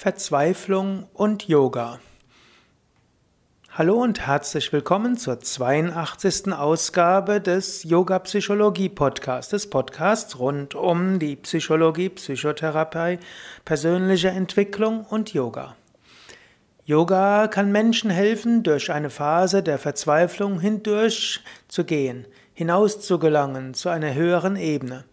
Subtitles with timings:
[0.00, 1.98] Verzweiflung und Yoga.
[3.72, 6.52] Hallo und herzlich willkommen zur 82.
[6.52, 13.18] Ausgabe des Yoga Psychologie Podcasts, des Podcasts rund um die Psychologie, Psychotherapie,
[13.64, 15.74] persönliche Entwicklung und Yoga.
[16.84, 22.24] Yoga kann Menschen helfen, durch eine Phase der Verzweiflung hindurch zu gehen,
[22.54, 25.06] hinaus zu gelangen zu einer höheren Ebene.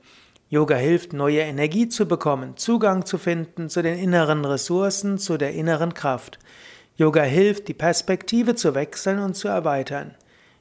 [0.56, 5.52] Yoga hilft, neue Energie zu bekommen, Zugang zu finden zu den inneren Ressourcen, zu der
[5.52, 6.40] inneren Kraft.
[6.96, 10.16] Yoga hilft, die Perspektive zu wechseln und zu erweitern.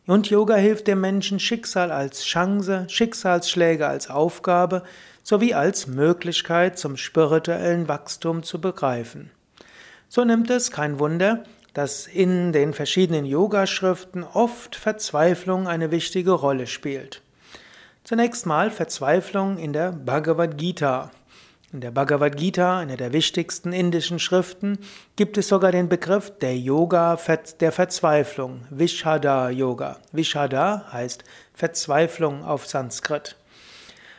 [0.05, 4.83] Und Yoga hilft dem Menschen, Schicksal als Chance, Schicksalsschläge als Aufgabe
[5.23, 9.31] sowie als Möglichkeit zum spirituellen Wachstum zu begreifen.
[10.09, 16.67] So nimmt es kein Wunder, dass in den verschiedenen Yogaschriften oft Verzweiflung eine wichtige Rolle
[16.67, 17.23] spielt.
[18.05, 21.11] Zunächst mal Verzweiflung in der Bhagavad Gita.
[21.73, 24.79] In der Bhagavad Gita, einer der wichtigsten indischen Schriften,
[25.17, 27.19] gibt es sogar den Begriff der Yoga
[27.61, 29.97] der Verzweiflung, Vishada Yoga.
[30.13, 33.37] Vishada heißt Verzweiflung auf Sanskrit.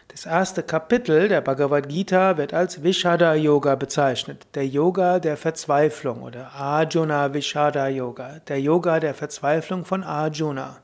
[0.07, 6.23] Das erste Kapitel der Bhagavad Gita wird als Vishada Yoga bezeichnet, der Yoga der Verzweiflung
[6.23, 10.77] oder Arjuna Vishada Yoga, der Yoga der Verzweiflung von Arjuna.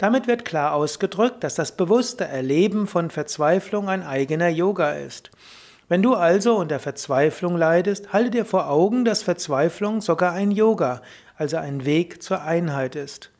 [0.00, 5.30] Damit wird klar ausgedrückt, dass das bewusste Erleben von Verzweiflung ein eigener Yoga ist.
[5.90, 11.02] Wenn du also unter Verzweiflung leidest, halte dir vor Augen, dass Verzweiflung sogar ein Yoga,
[11.36, 13.30] also ein Weg zur Einheit ist.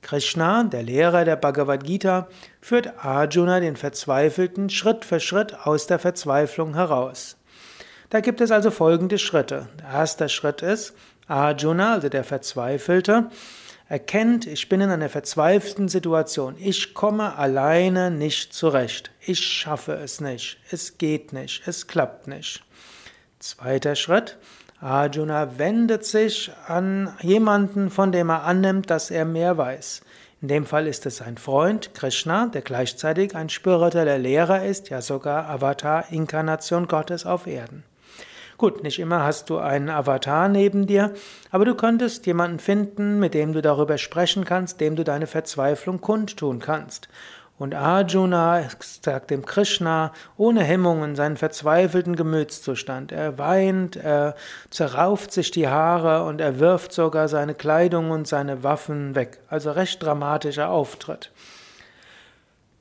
[0.00, 2.28] Krishna, der Lehrer der Bhagavad Gita,
[2.60, 7.36] führt Arjuna, den Verzweifelten, Schritt für Schritt aus der Verzweiflung heraus.
[8.10, 9.66] Da gibt es also folgende Schritte.
[9.80, 10.94] Der erste Schritt ist,
[11.26, 13.28] Arjuna, also der Verzweifelte,
[13.88, 16.56] erkennt, ich bin in einer verzweifelten Situation.
[16.58, 19.10] Ich komme alleine nicht zurecht.
[19.20, 20.58] Ich schaffe es nicht.
[20.70, 21.66] Es geht nicht.
[21.66, 22.64] Es klappt nicht.
[23.38, 24.38] Zweiter Schritt.
[24.80, 30.02] Arjuna wendet sich an jemanden, von dem er annimmt, dass er mehr weiß.
[30.42, 35.00] In dem Fall ist es sein Freund Krishna, der gleichzeitig ein spiritueller Lehrer ist, ja
[35.00, 37.84] sogar Avatar, Inkarnation Gottes auf Erden.
[38.58, 41.12] Gut, nicht immer hast du einen Avatar neben dir,
[41.50, 46.00] aber du könntest jemanden finden, mit dem du darüber sprechen kannst, dem du deine Verzweiflung
[46.00, 47.08] kundtun kannst.
[47.58, 53.12] Und Arjuna sagt dem Krishna ohne Hemmungen seinen verzweifelten Gemütszustand.
[53.12, 54.36] Er weint, er
[54.70, 59.38] zerrauft sich die Haare und er wirft sogar seine Kleidung und seine Waffen weg.
[59.48, 61.30] Also recht dramatischer Auftritt.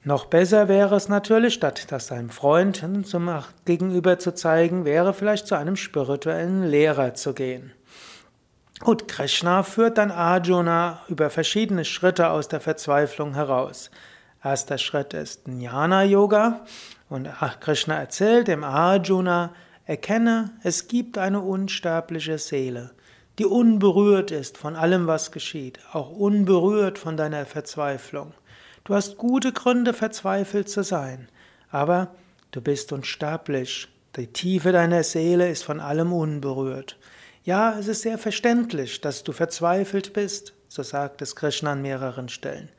[0.08, 3.28] Noch besser wäre es natürlich, statt das seinem Freund zum
[3.66, 7.72] gegenüber zu zeigen, wäre vielleicht zu einem spirituellen Lehrer zu gehen.
[8.82, 13.90] Gut, Krishna führt dann Arjuna über verschiedene Schritte aus der Verzweiflung heraus.
[14.44, 16.64] Erster Schritt ist Jnana Yoga
[17.10, 17.28] und
[17.60, 19.56] Krishna erzählt dem Arjuna,
[19.86, 22.92] erkenne, es gibt eine unsterbliche Seele,
[23.40, 28.36] die unberührt ist von allem, was geschieht, auch unberührt von deiner Verzweiflung.
[28.86, 31.28] Du hast gute Gründe, verzweifelt zu sein,
[31.72, 32.14] aber
[32.52, 33.88] du bist unsterblich.
[34.16, 36.96] Die Tiefe deiner Seele ist von allem unberührt.
[37.44, 42.30] Ja, es ist sehr verständlich, dass du verzweifelt bist, so sagt es Krishna an mehreren
[42.30, 42.70] Stellen.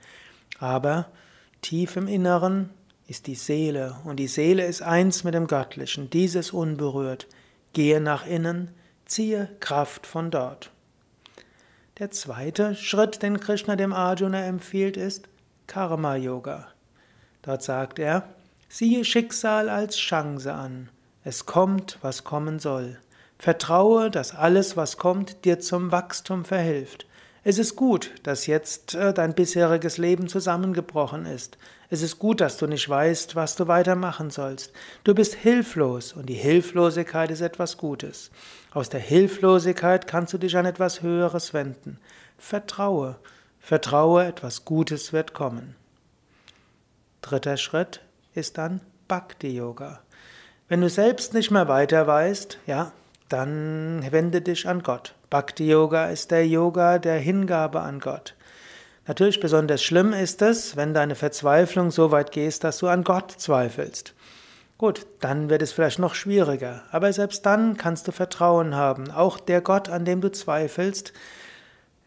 [0.61, 1.11] Aber
[1.61, 2.71] tief im Inneren
[3.09, 7.27] ist die Seele und die Seele ist eins mit dem Göttlichen, dieses unberührt.
[7.73, 8.71] Gehe nach innen,
[9.07, 10.71] ziehe Kraft von dort.
[11.99, 15.29] Der zweite Schritt, den Krishna dem Arjuna empfiehlt, ist,
[15.67, 16.69] Karma Yoga.
[17.43, 18.25] Dort sagt er,
[18.69, 20.89] siehe Schicksal als Chance an.
[21.25, 22.99] Es kommt, was kommen soll.
[23.39, 27.07] Vertraue, dass alles, was kommt, dir zum Wachstum verhilft.
[27.49, 31.59] Es ist gut, dass jetzt äh, dein bisheriges Leben zusammengebrochen ist.
[31.91, 34.73] Es ist gut, dass du nicht weißt, was du weitermachen sollst.
[35.05, 38.33] Du bist hilflos und die Hilflosigkeit ist etwas Gutes.
[38.73, 42.01] Aus der Hilflosigkeit kannst du dich an etwas Höheres wenden.
[42.37, 43.17] Vertraue.
[43.67, 45.75] Vertraue, etwas Gutes wird kommen.
[47.21, 48.01] Dritter Schritt
[48.33, 50.03] ist dann Bhakti Yoga.
[50.69, 52.93] Wenn du selbst nicht mehr weiter weißt, ja,
[53.29, 55.17] dann wende dich an Gott.
[55.31, 58.37] Bhakti Yoga ist der Yoga der Hingabe an Gott.
[59.09, 63.33] Natürlich besonders schlimm ist es, wenn deine Verzweiflung so weit geht, dass du an Gott
[63.33, 64.15] zweifelst.
[64.79, 69.11] Gut, dann wird es vielleicht noch schwieriger, aber selbst dann kannst du Vertrauen haben.
[69.11, 71.13] Auch der Gott, an dem du zweifelst,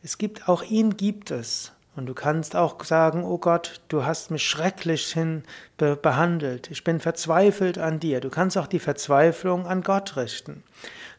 [0.04, 1.72] es gibt, auch ihn gibt es.
[1.96, 5.44] Und du kannst auch sagen, oh Gott, du hast mich schrecklich hin
[5.78, 6.72] be behandelt.
[6.72, 8.22] Ich bin verzweifelt an dir.
[8.22, 10.63] Du kannst auch die Verzweiflung an Gott richten.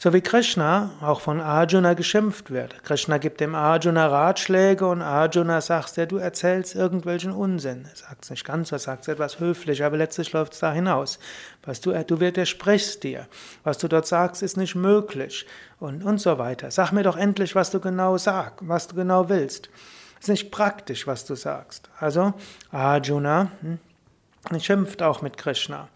[0.02, 2.82] So wie Krishna auch von Arjuna geschimpft wird.
[2.84, 7.84] Krishna gibt dem Arjuna Ratschläge und Arjuna sagt ja, du erzählst irgendwelchen Unsinn.
[7.84, 10.72] Er sagt es nicht ganz, er sagt es etwas höflich, aber letztlich läuft es da
[10.72, 11.18] hinaus.
[11.64, 13.26] Was du, du widersprichst dir.
[13.62, 15.44] Was du dort sagst, ist nicht möglich.
[15.78, 16.70] Und, und so weiter.
[16.70, 19.68] Sag mir doch endlich, was du genau sagst, was du genau willst.
[20.14, 21.90] Es ist nicht praktisch, was du sagst.
[21.98, 22.32] Also
[22.72, 25.90] Arjuna hm, schimpft auch mit Krishna.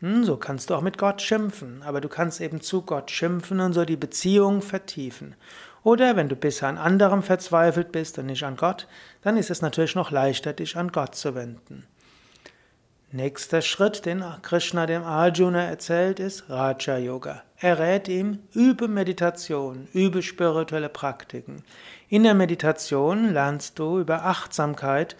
[0.00, 3.60] Hm, so kannst du auch mit Gott schimpfen, aber du kannst eben zu Gott schimpfen
[3.60, 5.34] und so die Beziehung vertiefen.
[5.82, 8.88] Oder wenn du bisher an anderem verzweifelt bist und nicht an Gott,
[9.22, 11.86] dann ist es natürlich noch leichter, dich an Gott zu wenden.
[13.12, 17.42] Nächster Schritt, den Krishna dem Arjuna erzählt, ist Raja Yoga.
[17.56, 21.62] Er rät ihm, übe Meditation, übe spirituelle Praktiken.
[22.08, 25.16] In der Meditation lernst du über Achtsamkeit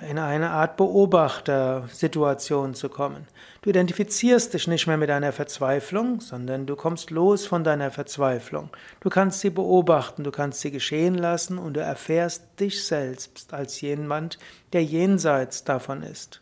[0.00, 3.26] in eine Art Beobachtersituation zu kommen.
[3.62, 8.70] Du identifizierst dich nicht mehr mit deiner Verzweiflung, sondern du kommst los von deiner Verzweiflung.
[9.00, 13.80] Du kannst sie beobachten, du kannst sie geschehen lassen und du erfährst dich selbst als
[13.80, 14.38] jemand,
[14.72, 16.40] der jenseits davon ist.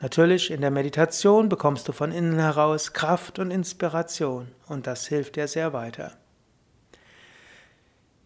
[0.00, 5.36] Natürlich, in der Meditation bekommst du von innen heraus Kraft und Inspiration und das hilft
[5.36, 6.12] dir sehr weiter.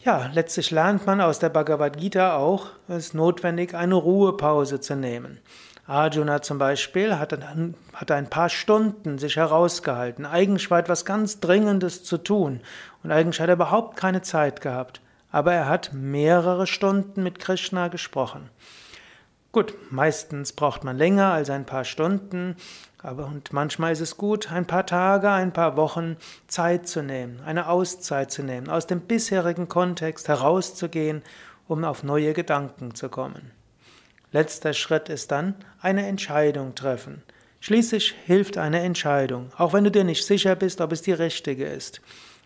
[0.02, 4.96] Ja, letztlich lernt man aus der Bhagavad Gita auch, es ist notwendig, eine Ruhepause zu
[4.96, 5.40] nehmen.
[5.86, 7.36] Arjuna zum Beispiel hat,
[7.92, 10.24] hat ein paar Stunden sich herausgehalten.
[10.24, 12.60] Eigentlich war etwas ganz Dringendes zu tun
[13.02, 15.02] und eigentlich hat er überhaupt keine Zeit gehabt.
[15.32, 18.48] Aber er hat mehrere Stunden mit Krishna gesprochen.
[19.52, 22.54] Gut, meistens braucht man länger als ein paar Stunden,
[23.02, 26.16] aber und manchmal ist es gut, ein paar Tage, ein paar Wochen
[26.46, 31.22] Zeit zu nehmen, eine Auszeit zu nehmen, aus dem bisherigen Kontext herauszugehen,
[31.66, 33.50] um auf neue Gedanken zu kommen.
[34.30, 37.24] Letzter Schritt ist dann eine Entscheidung treffen.
[37.58, 41.66] Schließlich hilft eine Entscheidung, auch wenn du dir nicht sicher bist, ob es die richtige
[41.66, 42.00] ist.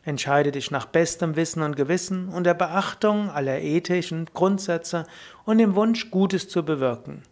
[0.04, 5.06] Entscheide dich nach bestem Wissen und Gewissen und der Beachtung aller ethischen Grundsätze
[5.44, 7.22] und dem Wunsch, Gutes zu bewirken.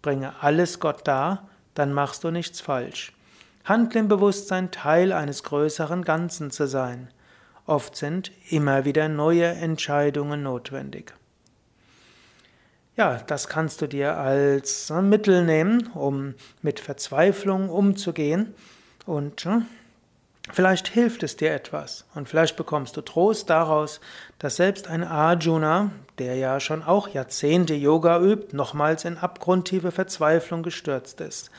[0.00, 3.12] Bringe alles Gott dar, dann machst du nichts falsch.
[3.64, 7.08] Handle im Bewusstsein, Teil eines größeren Ganzen zu sein.
[7.66, 11.12] Oft sind immer wieder neue Entscheidungen notwendig.
[12.96, 18.54] Ja, das kannst du dir als Mittel nehmen, um mit Verzweiflung umzugehen
[19.06, 19.46] und
[20.48, 24.00] Vielleicht hilft es dir etwas und vielleicht bekommst du Trost daraus,
[24.38, 30.62] dass selbst ein Arjuna, der ja schon auch Jahrzehnte Yoga übt, nochmals in abgrundtiefe Verzweiflung
[30.62, 31.50] gestürzt ist.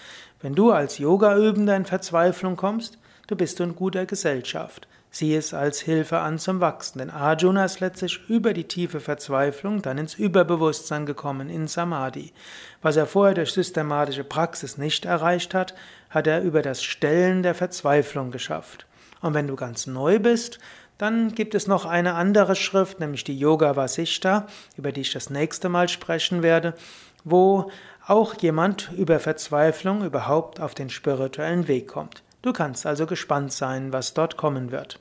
[0.42, 2.98] Wenn du als Yoga-Übender in Verzweiflung kommst,
[3.28, 4.88] du bist in guter Gesellschaft.
[5.14, 9.82] Sieh es als Hilfe an zum Wachsen, denn Arjuna ist letztlich über die tiefe Verzweiflung
[9.82, 12.32] dann ins Überbewusstsein gekommen, in Samadhi.
[12.82, 15.76] Was er vorher durch systematische Praxis nicht erreicht hat,
[16.10, 18.86] hat er über das Stellen der Verzweiflung geschafft.
[19.20, 20.60] Und wenn du ganz neu bist,
[20.98, 24.48] dann gibt es noch eine andere Schrift, nämlich die Yoga Vasishta,
[24.78, 26.74] über die ich das nächste Mal sprechen werde,
[27.26, 27.70] wo
[28.08, 32.24] auch jemand über Verzweiflung überhaupt auf den spirituellen Weg kommt.
[32.42, 35.00] Du kannst also gespannt sein, was dort kommen wird.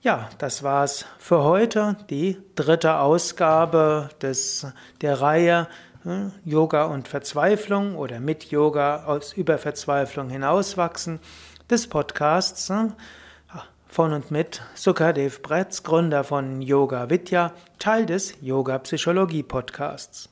[0.00, 4.66] Ja, das war's für heute, die dritte Ausgabe des,
[5.00, 5.68] der Reihe
[6.04, 11.18] hm, Yoga und Verzweiflung oder mit Yoga aus über Verzweiflung hinauswachsen
[11.68, 12.92] des Podcasts hm,
[13.88, 20.26] von und mit Sukadev Bretz, Gründer von Yoga Vidya, Teil des Yoga Psychologie Podcasts.